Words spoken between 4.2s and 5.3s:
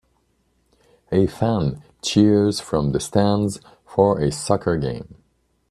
soccer game.